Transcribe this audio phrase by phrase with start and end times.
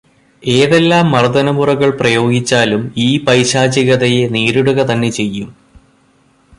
[0.43, 5.49] ഏതെല്ലാം മർദ്ദനമുറകൾ പ്രയോഗിച്ചാലും ഈ പൈശാചികതയെ നേരിടുക തന്നെ ചെയ്യും.